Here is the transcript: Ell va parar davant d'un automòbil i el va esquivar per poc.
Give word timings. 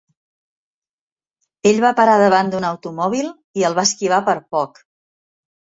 Ell 1.73 1.83
va 1.85 1.93
parar 2.01 2.17
davant 2.23 2.49
d'un 2.55 2.67
automòbil 2.73 3.31
i 3.61 3.69
el 3.71 3.79
va 3.83 3.89
esquivar 3.91 4.25
per 4.31 4.41
poc. 4.57 4.85